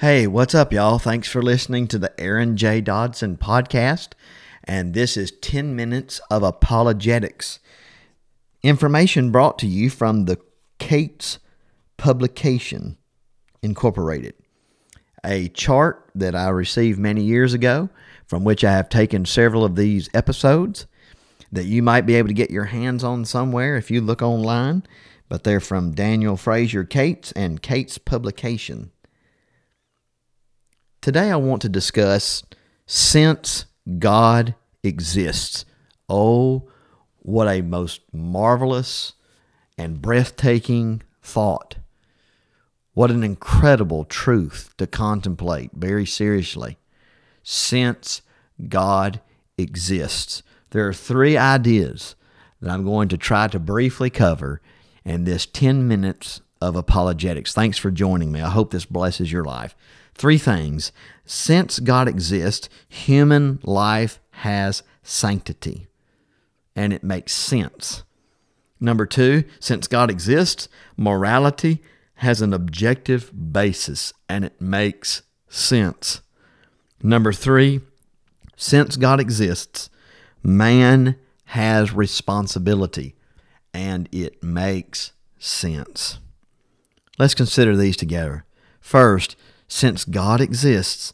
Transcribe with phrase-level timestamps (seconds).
[0.00, 0.98] Hey, what's up, y'all?
[0.98, 2.82] Thanks for listening to the Aaron J.
[2.82, 4.08] Dodson podcast.
[4.62, 7.60] And this is 10 minutes of apologetics.
[8.62, 10.38] Information brought to you from the
[10.78, 11.38] Cates
[11.96, 12.98] Publication
[13.62, 14.34] Incorporated.
[15.24, 17.88] A chart that I received many years ago,
[18.26, 20.84] from which I have taken several of these episodes
[21.50, 24.82] that you might be able to get your hands on somewhere if you look online.
[25.30, 28.92] But they're from Daniel Fraser Cates and Cates Publication.
[31.06, 32.42] Today I want to discuss
[32.84, 33.66] since
[34.00, 35.64] God exists.
[36.08, 36.68] Oh,
[37.20, 39.12] what a most marvelous
[39.78, 41.76] and breathtaking thought.
[42.94, 46.76] What an incredible truth to contemplate very seriously.
[47.44, 48.22] Since
[48.68, 49.20] God
[49.56, 50.42] exists.
[50.70, 52.16] There are three ideas
[52.60, 54.60] that I'm going to try to briefly cover
[55.04, 57.52] in this 10 minutes of apologetics.
[57.52, 58.40] Thanks for joining me.
[58.40, 59.76] I hope this blesses your life.
[60.16, 60.92] Three things.
[61.24, 65.88] Since God exists, human life has sanctity,
[66.74, 68.02] and it makes sense.
[68.80, 71.82] Number two, since God exists, morality
[72.16, 76.22] has an objective basis, and it makes sense.
[77.02, 77.80] Number three,
[78.56, 79.90] since God exists,
[80.42, 83.14] man has responsibility,
[83.74, 86.18] and it makes sense.
[87.18, 88.44] Let's consider these together.
[88.80, 89.36] First,
[89.68, 91.12] since God exists,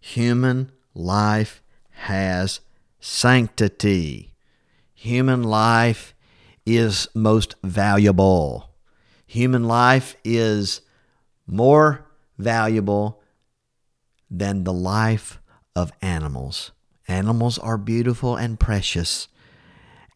[0.00, 2.60] human life has
[3.00, 4.32] sanctity.
[4.94, 6.14] Human life
[6.64, 8.70] is most valuable.
[9.26, 10.80] Human life is
[11.46, 12.06] more
[12.38, 13.22] valuable
[14.30, 15.40] than the life
[15.74, 16.72] of animals.
[17.08, 19.28] Animals are beautiful and precious,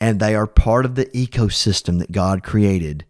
[0.00, 3.04] and they are part of the ecosystem that God created.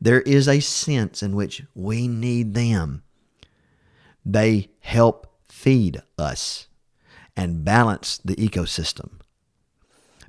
[0.00, 3.02] There is a sense in which we need them.
[4.32, 6.68] They help feed us
[7.36, 9.18] and balance the ecosystem.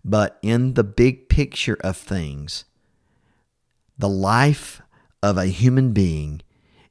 [0.04, 2.66] But in the big picture of things,
[4.00, 4.82] the life
[5.22, 6.42] of a human being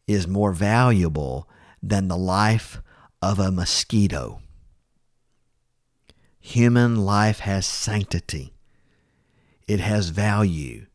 [0.07, 1.49] is more valuable
[1.83, 2.81] than the life
[3.21, 4.41] of a mosquito.
[6.39, 8.55] Human life has sanctity,
[9.67, 10.87] it has value.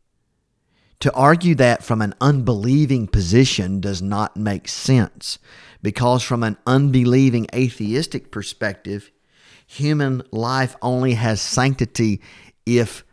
[1.01, 5.37] To argue that from an unbelieving position does not make sense
[5.81, 9.11] because, from an unbelieving atheistic perspective,
[9.67, 12.21] human life only has sanctity
[12.65, 13.05] if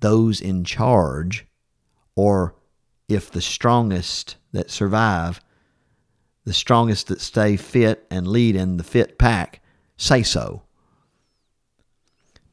[0.00, 1.46] those in charge
[2.14, 2.54] or
[3.08, 5.40] if the strongest that survive,
[6.44, 9.60] the strongest that stay fit and lead in the fit pack,
[9.96, 10.62] say so.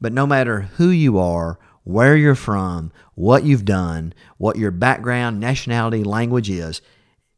[0.00, 5.38] But no matter who you are, where you're from, what you've done, what your background,
[5.38, 6.82] nationality, language is,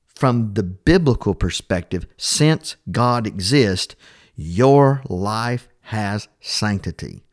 [0.07, 3.95] from the biblical perspective, since God exists,
[4.35, 7.25] your life has sanctity.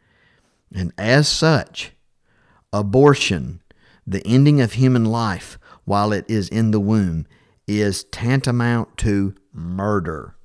[0.74, 1.94] And as such,
[2.74, 3.62] abortion,
[4.06, 7.25] the ending of human life while it is in the womb,
[7.66, 10.36] is tantamount to murder.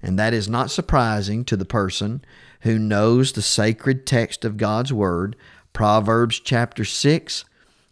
[0.00, 2.24] And that is not surprising to the person
[2.60, 5.34] who knows the sacred text of God's Word,
[5.74, 7.44] Proverbs chapter 6,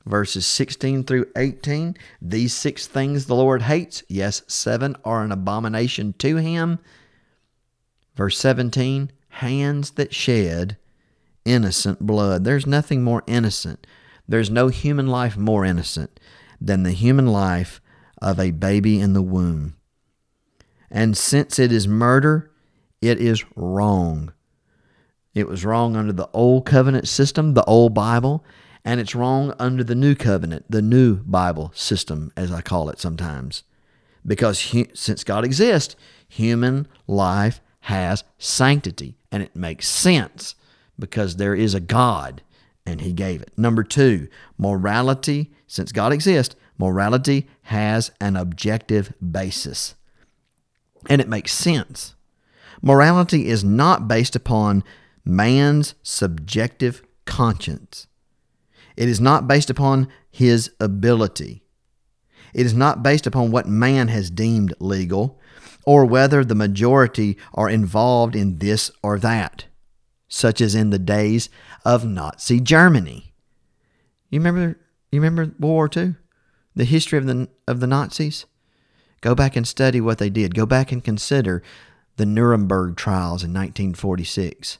[0.06, 1.96] verses 16 through 18.
[2.22, 4.02] These six things the Lord hates.
[4.08, 6.78] Yes, seven are an abomination to him.
[8.14, 10.76] Verse 17 hands that shed
[11.44, 12.44] innocent blood.
[12.44, 13.86] There's nothing more innocent.
[14.28, 16.20] There's no human life more innocent
[16.60, 17.80] than the human life
[18.20, 19.74] of a baby in the womb.
[20.88, 22.52] And since it is murder,
[23.00, 24.32] it is wrong.
[25.34, 28.44] It was wrong under the old covenant system, the old Bible,
[28.84, 32.98] and it's wrong under the new covenant, the new Bible system, as I call it
[32.98, 33.62] sometimes.
[34.26, 35.96] Because since God exists,
[36.28, 40.54] human life has sanctity, and it makes sense
[40.98, 42.42] because there is a God
[42.84, 43.52] and He gave it.
[43.56, 44.28] Number two,
[44.58, 49.94] morality, since God exists, morality has an objective basis,
[51.08, 52.14] and it makes sense.
[52.82, 54.84] Morality is not based upon
[55.24, 58.06] man's subjective conscience.
[58.96, 61.62] It is not based upon his ability.
[62.54, 65.40] It is not based upon what man has deemed legal
[65.84, 69.64] or whether the majority are involved in this or that,
[70.28, 71.48] such as in the days
[71.84, 73.32] of Nazi Germany.
[74.30, 74.78] You remember
[75.10, 76.14] you remember World War II?
[76.74, 78.46] The history of the of the Nazis?
[79.20, 80.54] Go back and study what they did.
[80.54, 81.62] Go back and consider
[82.16, 84.78] the Nuremberg trials in 1946,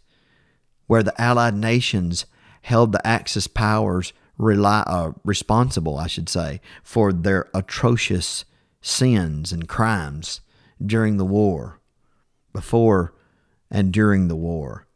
[0.93, 2.27] where the Allied nations
[2.61, 8.45] held the Axis powers rely, uh, responsible, I should say, for their atrocious
[8.83, 10.43] sins and crimes
[10.85, 11.81] during the war,
[12.53, 13.15] before
[13.71, 14.87] and during the war.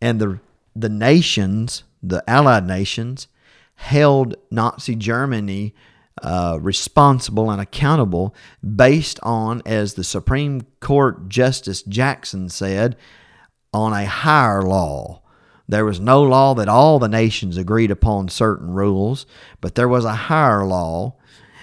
[0.00, 0.40] And the,
[0.74, 3.28] the nations, the Allied nations,
[3.76, 5.72] held Nazi Germany
[6.20, 12.96] uh, responsible and accountable based on, as the Supreme Court Justice Jackson said,
[13.72, 15.22] on a higher law.
[15.68, 19.24] There was no law that all the nations agreed upon certain rules,
[19.60, 21.14] but there was a higher law,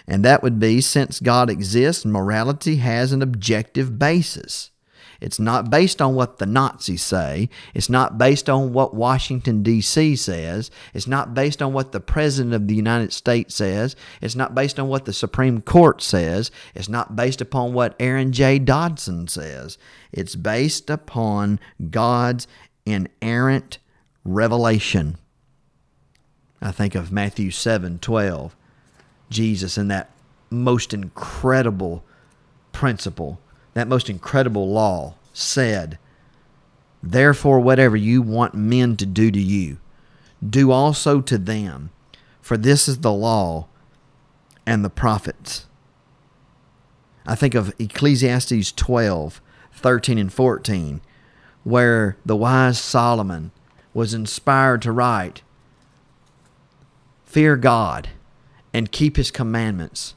[0.07, 4.71] and that would be since God exists, morality has an objective basis.
[5.19, 7.49] It's not based on what the Nazis say.
[7.73, 10.15] It's not based on what Washington, D.C.
[10.15, 10.69] says.
[10.93, 13.95] It's not based on what the President of the United States says.
[14.21, 16.51] It's not based on what the Supreme Court says.
[16.75, 18.59] It's not based upon what Aaron J.
[18.59, 19.77] Dodson says.
[20.11, 21.59] It's based upon
[21.89, 22.47] God's
[22.85, 23.79] inerrant
[24.23, 25.17] revelation.
[26.61, 28.55] I think of Matthew 7 12.
[29.29, 30.09] Jesus and that
[30.49, 32.03] most incredible
[32.71, 33.39] principle
[33.77, 35.99] that most incredible law said,
[37.03, 39.77] Therefore, whatever you want men to do to you,
[40.47, 41.91] do also to them,
[42.41, 43.67] for this is the law
[44.65, 45.65] and the prophets.
[47.25, 49.41] I think of Ecclesiastes 12,
[49.73, 51.01] 13, and 14,
[51.63, 53.51] where the wise Solomon
[53.93, 55.41] was inspired to write,
[57.25, 58.09] Fear God
[58.73, 60.15] and keep his commandments,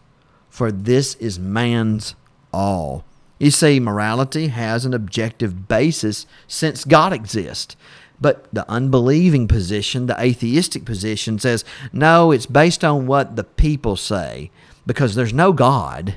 [0.48, 2.14] for this is man's
[2.52, 3.04] all.
[3.40, 7.75] You see, morality has an objective basis since God exists.
[8.20, 13.96] But the unbelieving position, the atheistic position, says, no, it's based on what the people
[13.96, 14.50] say
[14.87, 16.16] because there's no God.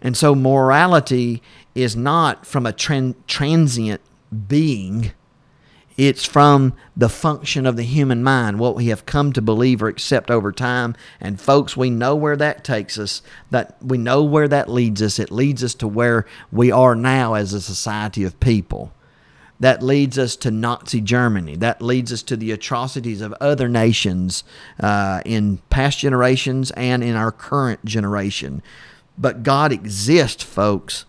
[0.00, 1.42] And so morality
[1.74, 4.00] is not from a tran- transient
[4.46, 5.12] being
[5.96, 9.88] it's from the function of the human mind, what we have come to believe or
[9.88, 10.94] accept over time.
[11.20, 13.22] And folks, we know where that takes us.
[13.50, 15.18] That we know where that leads us.
[15.18, 18.92] It leads us to where we are now as a society of people.
[19.58, 21.56] That leads us to Nazi Germany.
[21.56, 24.44] That leads us to the atrocities of other nations
[24.78, 28.62] uh, in past generations and in our current generation.
[29.16, 31.06] But God exists, folks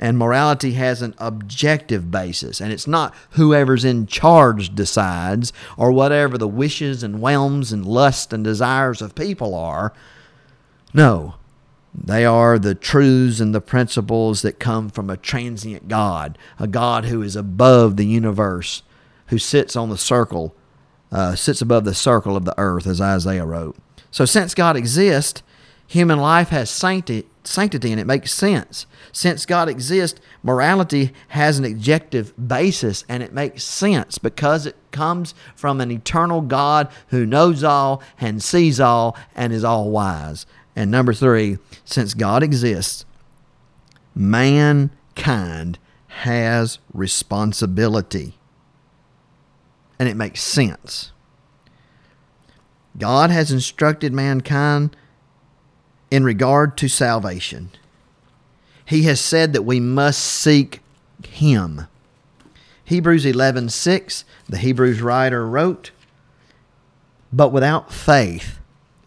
[0.00, 2.60] and morality has an objective basis.
[2.60, 8.32] And it's not whoever's in charge decides or whatever the wishes and whims and lusts
[8.32, 9.92] and desires of people are.
[10.94, 11.34] No,
[11.94, 17.04] they are the truths and the principles that come from a transient God, a God
[17.04, 18.82] who is above the universe,
[19.26, 20.56] who sits on the circle,
[21.12, 23.76] uh, sits above the circle of the earth, as Isaiah wrote.
[24.10, 25.42] So, since God exists,
[25.86, 28.86] human life has sanctity, sanctity and it makes sense.
[29.12, 35.34] Since God exists, morality has an objective basis and it makes sense because it comes
[35.54, 40.46] from an eternal God who knows all and sees all and is all wise.
[40.76, 43.04] And number three, since God exists,
[44.14, 45.78] mankind
[46.08, 48.38] has responsibility.
[49.98, 51.12] And it makes sense.
[52.98, 54.96] God has instructed mankind
[56.10, 57.70] in regard to salvation.
[58.84, 60.80] He has said that we must seek
[61.24, 61.86] him.
[62.84, 65.92] Hebrews 11:6, the Hebrews writer wrote,
[67.32, 68.58] "But without faith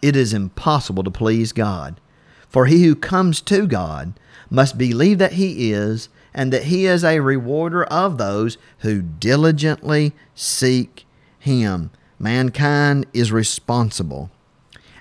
[0.01, 1.99] it is impossible to please God.
[2.47, 4.13] For he who comes to God
[4.49, 10.13] must believe that he is, and that he is a rewarder of those who diligently
[10.35, 11.05] seek
[11.39, 14.29] him." Mankind is responsible.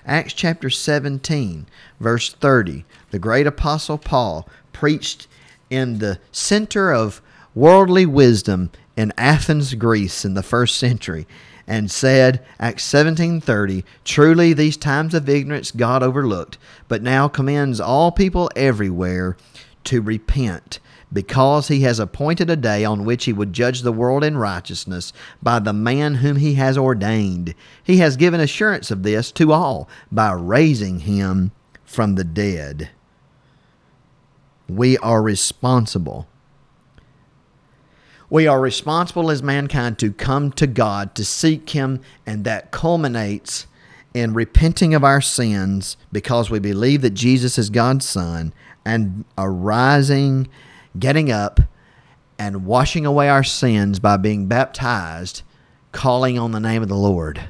[0.05, 1.65] Acts chapter 17,
[1.99, 5.27] verse 30, the great apostle Paul preached
[5.69, 7.21] in the center of
[7.55, 11.25] worldly wisdom in Athens, Greece in the first century
[11.67, 16.57] and said, Acts 17:30, truly these times of ignorance God overlooked,
[16.87, 19.37] but now commends all people everywhere
[19.85, 20.79] to repent
[21.11, 25.13] because he has appointed a day on which he would judge the world in righteousness
[25.41, 27.53] by the man whom he has ordained.
[27.83, 31.51] He has given assurance of this to all by raising him
[31.83, 32.89] from the dead.
[34.67, 36.27] We are responsible.
[38.29, 43.67] We are responsible as mankind to come to God, to seek Him, and that culminates
[44.13, 48.51] in repenting of our sins because we believe that Jesus is God's Son
[48.85, 50.47] and arising
[50.97, 51.59] getting up
[52.37, 55.43] and washing away our sins by being baptized,
[55.91, 57.41] calling on the name of the Lord.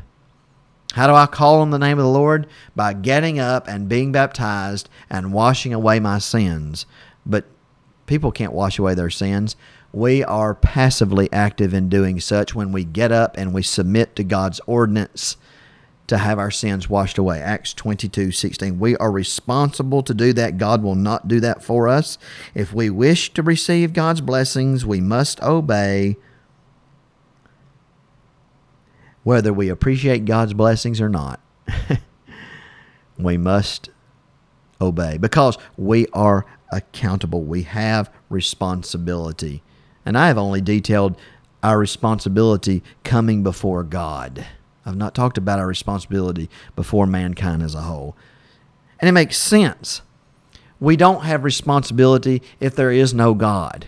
[0.93, 2.47] How do I call on the name of the Lord?
[2.75, 6.85] By getting up and being baptized and washing away my sins.
[7.25, 7.45] But
[8.05, 9.55] people can't wash away their sins.
[9.91, 14.23] We are passively active in doing such when we get up and we submit to
[14.23, 15.37] God's ordinance
[16.07, 17.39] to have our sins washed away.
[17.41, 18.79] Acts 22 16.
[18.79, 20.57] We are responsible to do that.
[20.57, 22.17] God will not do that for us.
[22.53, 26.17] If we wish to receive God's blessings, we must obey.
[29.24, 31.39] Whether we appreciate God's blessings or not,
[33.17, 33.89] we must
[34.81, 37.43] obey because we are accountable.
[37.43, 39.63] We have responsibility.
[40.05, 41.17] And I have only detailed
[41.62, 44.45] our responsibility coming before God.
[44.85, 48.15] I've not talked about our responsibility before mankind as a whole.
[48.99, 50.01] And it makes sense.
[50.79, 53.87] We don't have responsibility if there is no God.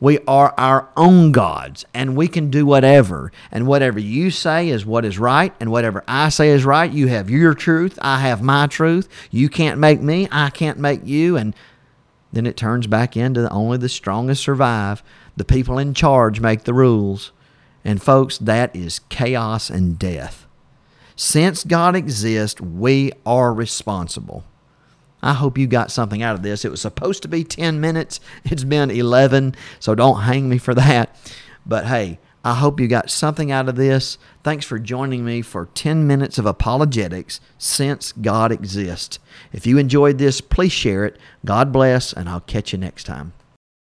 [0.00, 3.30] We are our own gods, and we can do whatever.
[3.52, 6.90] And whatever you say is what is right, and whatever I say is right.
[6.90, 9.08] You have your truth, I have my truth.
[9.30, 11.36] You can't make me, I can't make you.
[11.36, 11.54] And
[12.32, 15.04] then it turns back into only the strongest survive.
[15.36, 17.30] The people in charge make the rules.
[17.84, 20.46] And folks, that is chaos and death.
[21.16, 24.44] Since God exists, we are responsible.
[25.22, 26.64] I hope you got something out of this.
[26.64, 30.74] It was supposed to be 10 minutes, it's been 11, so don't hang me for
[30.74, 31.16] that.
[31.64, 34.18] But hey, I hope you got something out of this.
[34.42, 39.20] Thanks for joining me for 10 minutes of apologetics since God exists.
[39.52, 41.18] If you enjoyed this, please share it.
[41.44, 43.32] God bless, and I'll catch you next time.